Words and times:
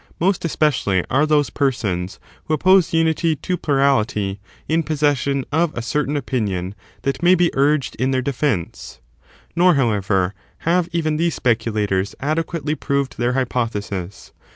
meet 0.19 0.43
especially 0.43 1.05
are 1.11 1.27
those 1.27 1.51
persons 1.51 2.19
who 2.45 2.55
oppose 2.55 2.91
unity 2.91 3.35
to 3.35 3.55
plu 3.55 3.75
rality 3.75 4.39
in 4.67 4.81
possession 4.81 5.45
of 5.51 5.71
a 5.77 5.81
certain 5.83 6.17
opinion 6.17 6.73
that 7.03 7.21
may 7.21 7.35
be 7.35 7.51
ui^ged 7.51 7.93
in 7.97 8.09
their 8.09 8.19
defence; 8.19 8.99
nor, 9.55 9.75
however, 9.75 10.33
have 10.65 10.89
even 10.91 11.17
these 11.17 11.35
speculators 11.35 12.15
adequately 12.19 12.73
proved 12.73 13.19
their 13.19 13.33
hypothesis. 13.33 14.31